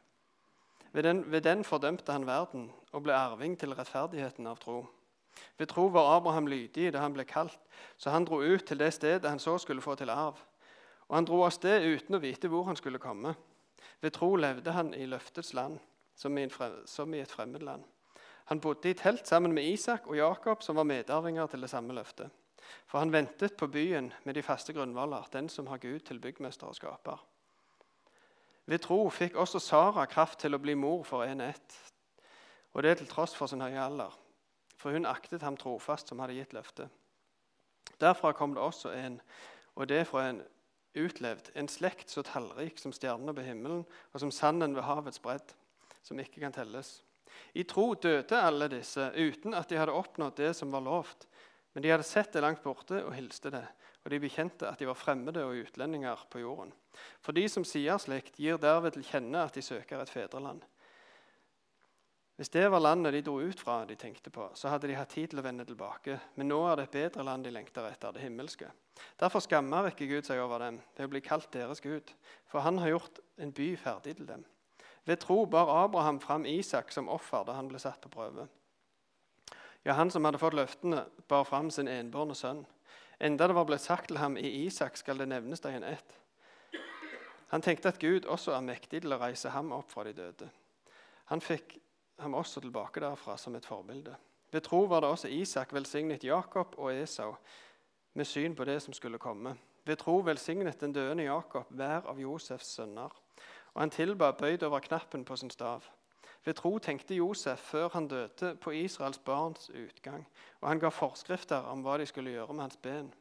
[0.89, 4.79] Ved den, ved den fordømte han verden og ble arving til rettferdigheten av tro.
[5.59, 7.59] Ved tro var Abraham lydig da han ble kalt,
[7.97, 10.39] så han dro ut til det stedet han så skulle få til arv.
[11.07, 13.35] Og han dro av sted uten å vite hvor han skulle komme.
[14.01, 15.77] Ved tro levde han i løftets land,
[16.15, 16.47] som i,
[16.85, 17.83] som i et fremmed land.
[18.45, 21.93] Han bodde i telt sammen med Isak og Jakob, som var medarvinger til det samme
[21.93, 22.29] løftet.
[22.87, 26.67] For han ventet på byen med de faste grunnvoller, den som har Gud til byggmester
[26.67, 27.21] og skaper.
[28.65, 31.77] Ved tro fikk også Sara kraft til å bli mor for en ett,
[32.73, 34.13] og det til tross for sin høye alder.
[34.77, 36.89] For hun aktet ham trofast som hadde gitt løftet.
[38.01, 39.19] Derfra kom det også en,
[39.75, 40.41] og det fra en
[40.99, 45.53] utlevd, en slekt så tallrik som stjernene på himmelen, og som sanden ved havets bredd,
[46.05, 46.99] som ikke kan telles.
[47.55, 51.27] I tro døde alle disse uten at de hadde oppnådd det som var lovt.
[51.73, 53.65] Men de hadde sett det langt borte og hilste det,
[54.05, 56.71] og de bekjente at de var fremmede og utlendinger på jorden.
[57.19, 60.63] For de som sier slikt, gir derved til kjenne at de søker et fedreland.
[62.35, 65.13] Hvis det var landet de dro ut fra, de tenkte på, så hadde de hatt
[65.15, 66.17] tid til å vende tilbake.
[66.35, 68.67] Men nå er det et bedre land de lengter etter, det himmelske.
[69.19, 72.11] Derfor skammer ikke Gud seg over dem ved å bli kalt deres Gud,
[72.51, 74.43] for han har gjort en by ferdig til dem.
[75.07, 78.49] Ved tro bar Abraham fram Isak som offer da han ble satt på prøve.
[79.85, 82.65] Ja, han som hadde fått løftene, bar fram sin enbårne sønn.
[83.21, 86.19] Enda det var blitt sagt til ham i Isak skal det nevnes deg en ett.
[87.53, 90.49] Han tenkte at Gud også er mektig til å reise ham opp fra de døde.
[91.29, 91.77] Han fikk
[92.19, 94.15] ham også tilbake derfra som et forbilde.
[94.51, 97.35] Ved tro var det også Isak velsignet Jakob og Esau
[98.13, 99.57] med syn på det som skulle komme.
[99.85, 103.09] Ved tro velsignet den døende Jakob hver av Josefs sønner,
[103.73, 105.83] og han tilba bøyd over knappen på sin stav.
[106.45, 110.27] Ved tro tenkte Josef før han døde på Israels barns utgang,
[110.61, 113.13] og han ga forskrifter om hva de skulle gjøre med hans ben.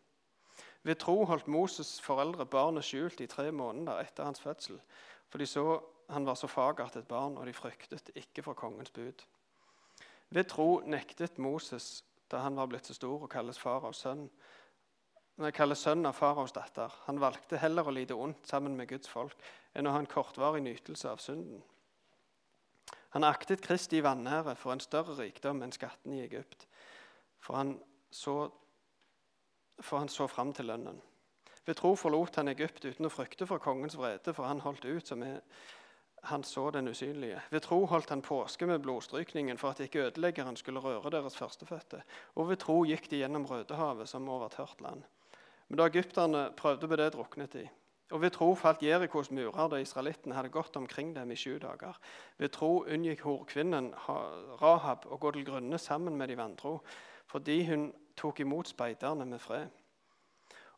[0.83, 4.81] Ved tro holdt Moses' foreldre barnet skjult i tre måneder etter hans fødsel,
[5.29, 5.81] for de så
[6.11, 9.25] han var så fagert et barn, og de fryktet ikke for kongens bud.
[10.35, 14.27] Ved tro nektet Moses da han var blitt så stor og kalles faraos sønn,
[15.37, 16.93] når jeg kaller sønn av faraos datter.
[17.07, 19.39] Han valgte heller å lide ondt sammen med Guds folk
[19.75, 21.63] enn å ha en kortvarig nytelse av synden.
[23.15, 26.67] Han aktet Kristi vanære for en større rikdom enn skattene i Egypt,
[27.39, 27.77] for han
[28.11, 28.49] så,
[29.79, 30.99] for han så fram til lønnen.
[31.65, 35.07] Ved tro forlot han Egypt uten å frykte for kongens vrede, for han holdt ut
[35.07, 35.23] som
[36.25, 37.41] han så den usynlige.
[37.51, 42.03] Ved tro holdt han påske med blodstrykningen for at ikke ødeleggeren skulle røre deres førstefødte.
[42.35, 45.03] Og ved tro gikk de gjennom Rødehavet som over tørt land.
[45.69, 47.69] Men da egypterne prøvde på det, druknet de.
[48.13, 51.97] Og ved tro falt Jerikos murer da israelittene hadde gått omkring dem i sju dager.
[52.39, 53.95] Ved tro unngikk horkvinnen
[54.61, 56.77] Rahab å gå til grunne sammen med de vantro,
[57.27, 59.73] fordi hun tok imot speiderne med fred.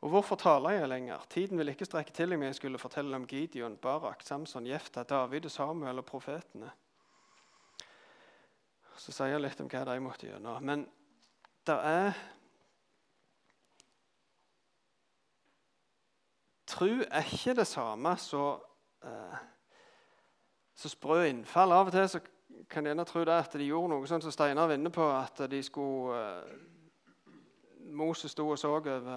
[0.06, 1.18] Og hvorfor taler jeg lenger?
[1.30, 5.48] Tiden vil ikke strekke til om jeg skulle fortelle om Gideon, Barak, Samson, Jefta, David,
[5.48, 6.68] Samuel og profetene.
[8.96, 10.52] Så sier jeg litt om hva de måtte gjøre.
[10.62, 10.84] Men
[11.66, 12.20] det er
[16.70, 18.44] Tro er ikke det samme så,
[19.02, 19.42] eh,
[20.74, 21.72] så sprø innfall.
[21.72, 22.20] Av og til så
[22.70, 25.10] kan de gjerne tro det at de gjorde noe sånn som Steinar var inne på,
[25.10, 26.54] at de skulle eh,
[27.90, 29.10] Moses sto og så over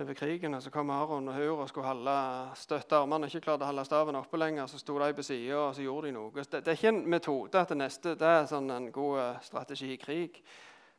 [0.00, 0.60] over krigen.
[0.60, 2.16] Så kom Aron og Hur og skulle holde,
[2.54, 3.26] støtte armene.
[3.26, 4.66] ikke klarte å holde staven oppe lenger.
[4.66, 6.32] Så sto de på sida og så gjorde de noe.
[6.34, 9.92] Det, det, er ikke en metode det neste det er sånn en god eh, strategi
[9.94, 10.42] i krig.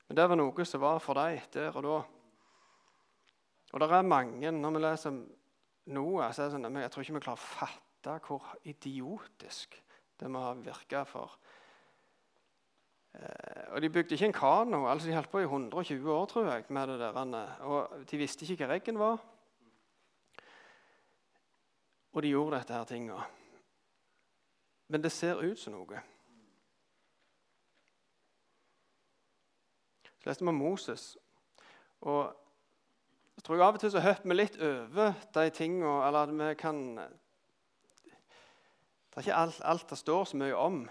[0.08, 2.02] Men det var noe som var for dem der og da.
[3.74, 5.24] Og det er mange Når vi leser
[5.86, 9.76] Noah, så er det sånn, jeg tror ikke vi klarer å fatte hvor idiotisk
[10.20, 11.34] det må ha virka for
[13.74, 14.88] og De bygde ikke en kano.
[14.88, 17.58] altså De holdt på i 120 år tror jeg, med det der.
[17.60, 19.18] Og De visste ikke hva reggen var.
[22.14, 23.20] Og de gjorde dette her tinga.
[24.88, 26.02] Men det ser ut som noe.
[30.20, 31.18] Så leste vi om Moses.
[32.02, 32.36] Og
[33.36, 36.56] jeg tror Av og til så hopper vi litt over de tingene Eller at vi
[36.56, 40.90] kan Det er ikke alt, alt det står så mye om.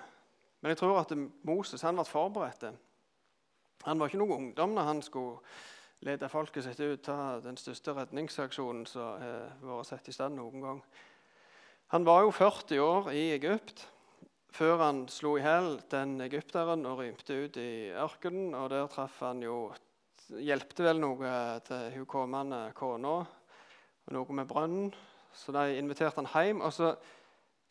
[0.62, 1.12] Men jeg tror at
[1.46, 2.68] Moses han ble forberedt.
[3.86, 5.40] Han var ikke noen ungdom når han skulle
[6.06, 10.62] lede folket sitt ut av den største redningsaksjonen som har vært satt i stand noen
[10.62, 10.84] gang.
[11.94, 13.84] Han var jo 40 år i Egypt
[14.52, 18.54] før han slo i hjel den egypteren og rymte ut i ørkenen.
[18.54, 19.72] og Der traff han jo
[20.32, 21.30] Hjelpte vel noe
[21.66, 23.18] til hun kommende kona
[24.14, 24.92] noe med brønnen.
[25.34, 26.62] Så de inviterte han hjem.
[26.62, 26.94] og så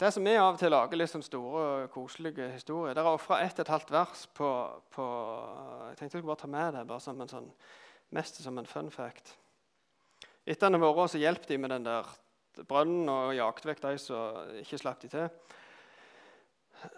[0.01, 3.59] det som vi av og til lager sånn store, koselige historier Der er ofra ett
[3.59, 4.49] og et halvt vers på,
[4.89, 5.05] på,
[5.91, 7.51] Jeg tenkte jeg skulle bare ta med det bare som en sånn,
[8.17, 9.35] mest som en fun fact.
[10.43, 12.09] Etter han har vært så hjalp de med den der
[12.67, 15.29] brønnen og jagde vekk de som ikke slapp de til.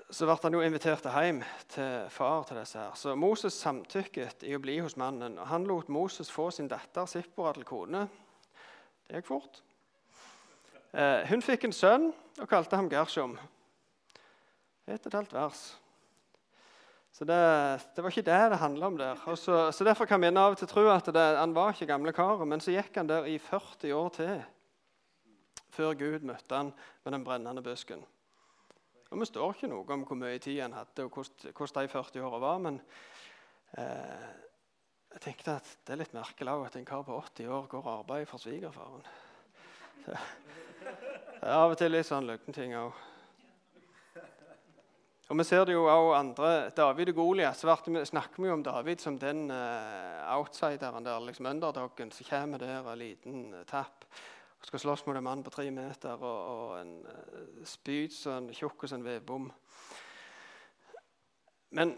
[0.08, 1.44] Så ble han jo invitert hjem
[1.76, 2.96] til far til disse her.
[2.96, 5.36] Så Moses samtykket i å bli hos mannen.
[5.38, 8.08] og Han lot Moses få sin datter Sippora til kone.
[9.04, 9.60] Det gikk fort.
[10.93, 13.32] Eh, hun fikk en sønn og kalte ham Gershom.
[14.86, 15.62] Et og et halvt vers.
[17.13, 17.38] Så det,
[17.95, 19.21] det, var ikke det det handla om der.
[19.36, 22.13] Så, så, Derfor kan vi av og til tro at det, han var ikke gamle
[22.13, 22.49] karen.
[22.49, 24.43] Men så gikk han der i 40 år til
[25.73, 26.69] før Gud møtte han
[27.03, 28.06] med den brennende busken.
[29.10, 32.21] Og Vi står ikke noe om hvor mye tid han hadde, og hvordan de 40
[32.21, 32.62] åra var.
[32.62, 32.82] Men
[33.77, 34.25] eh,
[35.13, 37.93] jeg tenkte at det er litt merkelig at en kar på 80 år går og
[37.99, 39.06] arbeider for svigerfaren.
[41.43, 42.99] Av og til litt sånn løgneting òg.
[45.28, 46.51] Og Vi ser det jo også andre.
[46.72, 47.57] David og Goliat.
[47.59, 52.95] Snakker vi om David som den uh, outsideren der, liksom underdoggen som kommer der og
[52.97, 56.93] liten uh, tapp og skal slåss mot en mann på tre meter og, og en
[57.03, 59.49] uh, spyd som tjukk som en vedbom.
[61.72, 61.97] Men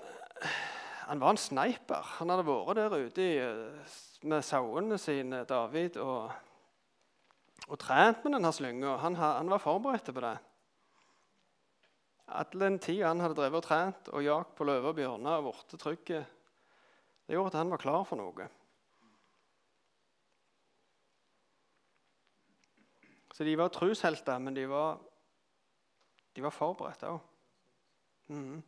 [1.06, 2.16] han var en sniper.
[2.18, 3.38] Han hadde vært der ute i,
[4.26, 6.02] med sauene sine, David.
[6.02, 6.32] og
[7.66, 8.98] og trent med denne slynga.
[9.02, 10.36] Han, han, var forberedt på det.
[12.36, 15.50] All den tida han hadde drevet og trent og jakt på løver og bjørner og
[15.50, 16.14] blitt trygg,
[17.26, 18.48] det gjorde at han var klar for noe.
[23.36, 25.02] Så de var troshelter, men de var,
[26.38, 27.20] de var forberedt òg.
[28.32, 28.62] Mm.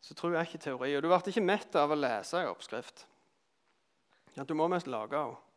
[0.00, 0.94] Så tror jeg ikke teori.
[0.96, 3.04] Og du ble ikke mett av å lese en oppskrift.
[4.38, 5.49] Ja, du må mest lage henne.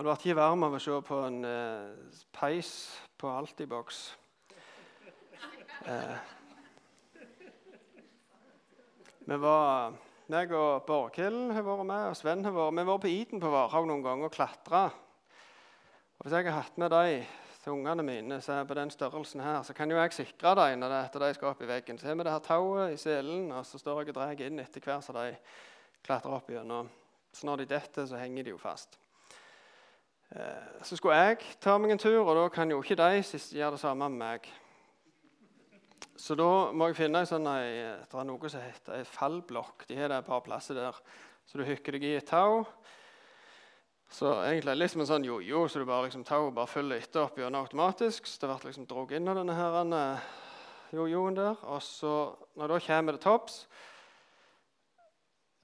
[0.00, 2.68] Og du ble ikke varm av å se på en eh, peis
[3.20, 3.98] på Altibox.
[5.84, 6.14] Eh,
[9.26, 9.98] vi var,
[10.32, 12.86] meg og Borghild har vært med, og Sven har vært med.
[12.88, 14.80] Vi var på Iden på Varhaug noen ganger og klatra.
[16.16, 17.20] Og hvis jeg har hatt med de
[17.58, 20.80] til ungene mine så er på den størrelsen her, så kan jo jeg sikre dem
[20.80, 22.00] når det, etter de skal opp i veggen.
[22.00, 24.64] Så har vi det her tauet i selen, og så står jeg og drar inn
[24.64, 25.36] etter hver som de
[26.08, 26.88] klatrer opp gjennom.
[27.36, 28.96] Så når de detter, så henger de jo fast.
[30.30, 33.74] Eh, så skulle jeg ta meg en tur, og da kan jo ikke de gjøre
[33.74, 34.50] det samme med meg.
[36.20, 39.86] Så da må jeg finne sånn, det er noe som heter ei fallblokk.
[39.88, 40.98] De har det et par plasser der.
[41.48, 42.66] Så du hykker deg i et tau.
[44.10, 47.24] Så egentlig litt som en sånn jojo, så du bare liksom tau bare følger etter
[47.24, 48.28] opp gjennom automatisk.
[48.28, 50.30] Så det blir liksom dratt inn av denne her eh,
[50.98, 51.58] jojoen der.
[51.72, 52.14] Og så,
[52.58, 53.64] når da kommer det topps,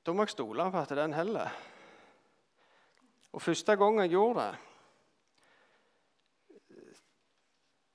[0.06, 1.54] da må jeg stole på at den holder.
[3.36, 4.54] Og første gang jeg gjorde det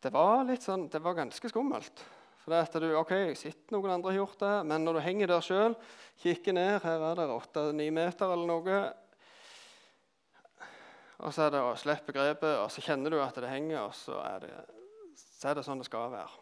[0.01, 1.99] Det var litt sånn, det var ganske skummelt.
[2.41, 5.29] For det at du, ok, sitter noen andre har gjort det, Men når du henger
[5.29, 5.75] der sjøl,
[6.23, 8.79] kikker ned Her er det åtte-ni meter eller noe.
[11.21, 13.93] Og så er det å slippe grepet, og så kjenner du at det henger, og
[13.93, 14.55] så er det,
[15.13, 16.39] så er det sånn det skal være.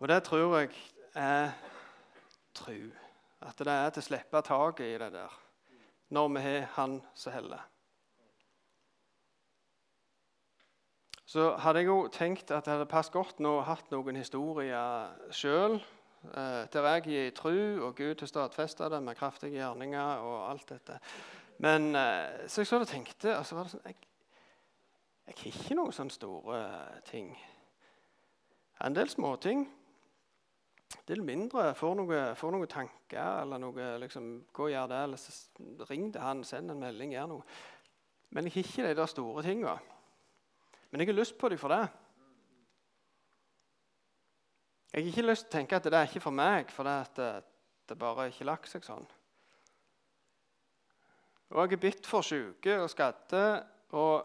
[0.00, 0.72] Og det tror jeg
[1.20, 1.52] er
[2.56, 3.05] tru.
[3.46, 5.42] At det er til å slippe taket i det der
[6.08, 7.62] når vi har Han som heller.
[11.26, 15.10] Så hadde jeg jo tenkt at det hadde passet godt nå å hatt noen historier
[15.34, 15.80] sjøl.
[16.26, 20.68] Eh, der jeg gir tru, og Gud har stadfesta det med kraftige gjerninger og alt
[20.68, 21.00] dette.
[21.58, 23.96] Men eh, så jeg så det tenkte, og så var det sånn Jeg,
[25.26, 26.62] jeg har ikke noen sånne store
[27.10, 27.32] ting.
[28.86, 29.66] En del småting.
[31.06, 31.72] Del mindre.
[31.78, 35.02] Får noen noe tanker eller noe liksom, Gå og gjør det.
[35.08, 37.46] Eller ring til han, send en melding, gjør noe.
[38.34, 39.76] Men jeg har ikke de der store tinga.
[40.90, 41.84] Men jeg har lyst på dem for det.
[44.92, 46.96] Jeg har ikke lyst til å tenke at det er ikke for meg, for det,
[47.04, 47.50] at
[47.88, 49.04] det bare ikke lagt seg sånn.
[51.52, 53.42] Og jeg er bitt for syke og skadde,
[53.94, 54.24] og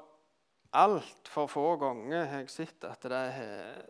[0.74, 3.84] altfor få ganger har jeg sett at det har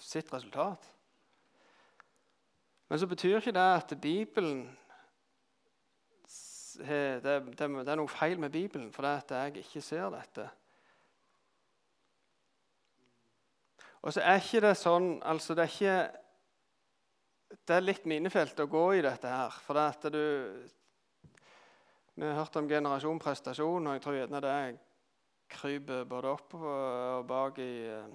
[0.00, 0.88] sitt resultat.
[2.90, 4.64] Men så betyr ikke det at Bibelen
[6.80, 10.48] det, det, det, er noe feil med Bibelen fordi at jeg ikke ser dette.
[14.02, 15.96] Og så er ikke det sånn altså det er ikke
[17.66, 19.54] det er litt minefelt å gå i dette her.
[19.64, 20.22] For det at du
[22.20, 24.56] Vi har hørt om generasjon prestasjon, og jeg tror gjerne det
[25.50, 28.10] kryper både opp og bak i eh,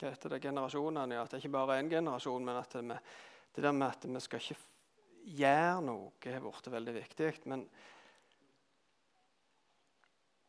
[0.00, 1.20] hva heter det, generasjonene.
[1.20, 2.96] At det ikke bare er én generasjon, men at det,
[3.56, 4.58] det der med at vi skal ikke
[5.40, 7.30] gjøre noe, har blitt veldig viktig.
[7.50, 7.64] Men,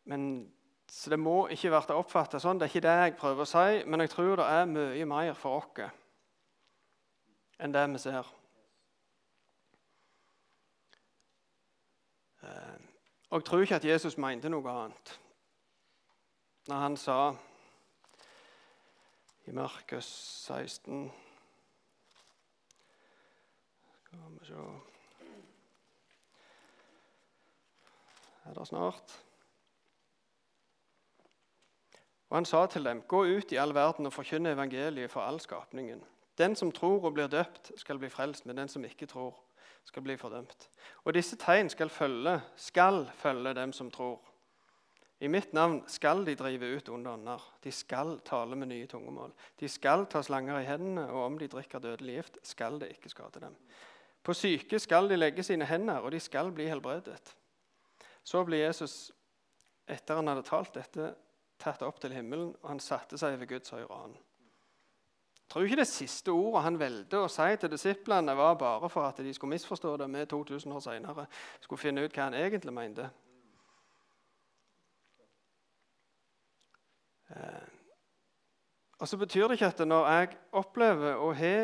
[0.09, 0.27] men
[0.91, 2.59] så det må ikke bli oppfatta sånn.
[2.59, 5.33] Det er ikke det jeg prøver å si, men jeg tror det er mye mer
[5.39, 5.89] for oss
[7.61, 8.29] enn det vi ser.
[12.41, 12.77] Eh,
[13.29, 15.13] og jeg tror ikke at Jesus mente noe annet
[16.69, 17.17] når han sa
[19.49, 20.09] i Markus
[20.49, 21.05] 16
[24.51, 24.57] Se
[28.45, 29.25] Er det snart?
[32.29, 35.39] Og han sa til dem, gå ut i all verden og forkynne evangeliet for all
[35.39, 36.01] skapningen.
[36.37, 39.35] Den som tror og blir døpt, skal bli frelst, men den som ikke tror,
[39.83, 40.69] skal bli fordømt.
[41.03, 44.19] Og disse tegn skal følge, skal følge dem som tror.
[45.19, 47.47] I mitt navn skal de drive ut onde ånder.
[47.63, 49.31] De skal tale med nye tungemål.
[49.59, 53.09] De skal ta slanger i hendene, og om de drikker dødelig gift, skal det ikke
[53.09, 53.55] skade dem.
[54.24, 57.36] På syke skal de legge sine hender, og de skal bli helbredet.
[58.24, 59.11] Så ble Jesus,
[59.89, 61.13] etter han hadde talt dette,
[61.61, 64.13] tatt opp til himmelen, og han satte seg ved Guds høyre hånd.
[65.51, 69.17] Tror ikke det siste ordet han valgte å si til disiplene, var bare for at
[69.19, 71.26] de skulle misforstå det med 2000 år senere,
[71.59, 73.09] skulle finne ut hva han egentlig mente.
[77.36, 77.67] Eh,
[79.01, 81.55] og så betyr det ikke at når jeg opplever å ha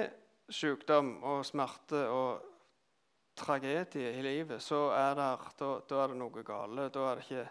[0.50, 2.46] sykdom og smerte og
[3.38, 5.30] tragedie i livet, så er det,
[5.60, 6.90] da, da er det noe gale.
[6.94, 7.48] Da er det ikke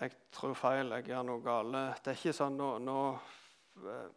[0.00, 2.98] jeg tror feil, jeg gjør noe gale.' Det er ikke sånn nå, nå
[3.84, 4.08] eh,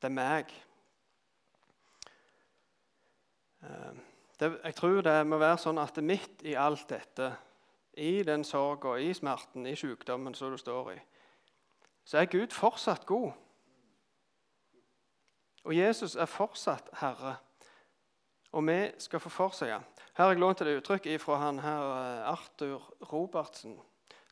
[0.00, 0.52] Det er meg.
[3.62, 3.92] Eh,
[4.38, 7.30] det, jeg tror det må være sånn at midt i alt dette,
[7.92, 10.98] i den sorga, i smerten, i sykdommen som du står i,
[12.04, 13.30] så er Gud fortsatt god.
[15.64, 17.36] Og Jesus er fortsatt Herre.
[18.52, 19.80] Og vi skal få forsøke.
[20.16, 23.78] Her har jeg lånt et uttrykk fra han her eh, Arthur Robertsen.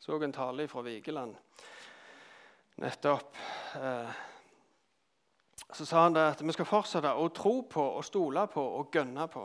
[0.00, 1.36] Så en tale fra Vigeland
[2.80, 3.36] nettopp.
[3.74, 4.10] Eh,
[5.72, 8.94] så sa han det at vi skal fortsette å tro på og stole på og
[8.94, 9.44] gønne på.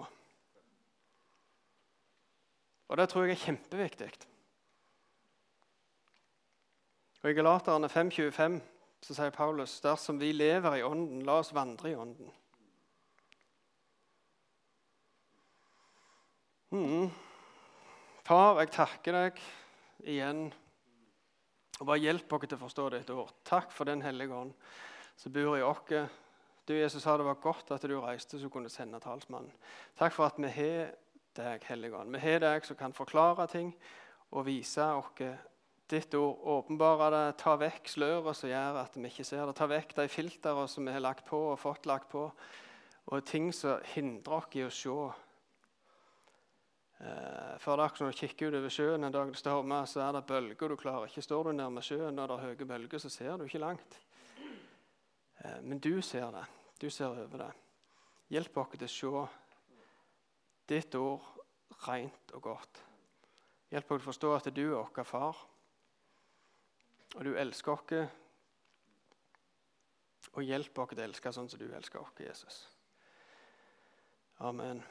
[2.86, 4.10] Og det tror jeg er kjempeviktig.
[7.24, 8.60] Og I Galaterne 5,25
[9.06, 12.32] så sier Paulus dersom vi lever i Ånden, la oss vandre i Ånden.
[16.74, 17.12] Mm.
[18.26, 19.42] Far, jeg takker deg
[20.10, 20.48] igjen.
[21.78, 23.34] Og bare hjelp dere til å forstå dette ord.
[23.46, 24.56] Takk for Den hellige ånd
[25.20, 25.86] som bor i oss.
[26.66, 29.54] Du, Jesus, sa det var godt at du reiste så kunne sende talsmannen.
[30.00, 30.96] Takk for at vi har
[31.38, 32.16] deg, Hellige Ånd.
[32.16, 33.70] Vi har deg som kan forklare ting
[34.34, 35.14] og vise oss
[35.92, 36.40] ditt ord.
[36.58, 39.58] Åpenbare det, ta vekk sløret som gjør at vi ikke ser det.
[39.58, 42.30] Ta vekk de filtrene som vi har lagt på og fått lagt på,
[43.06, 44.98] og ting som hindrer oss i å se
[47.00, 50.14] Eh, for det er når du kikker utover sjøen en dag det stormer, så er
[50.16, 51.24] det bølger du klarer ikke.
[51.26, 53.98] Står du nærme sjøen når det er høye bølger, så ser du ikke langt.
[55.44, 56.46] Eh, men du ser det.
[56.80, 57.52] Du ser over det.
[58.32, 59.42] Hjelp oss til å se
[60.72, 61.28] ditt ord
[61.86, 62.82] rent og godt.
[63.74, 65.44] Hjelp oss til å forstå at du er vår far,
[67.16, 68.08] og du elsker oss.
[70.36, 72.58] Og hjelp oss til å elske sånn som du elsker oss, Jesus.
[74.44, 74.84] Amen.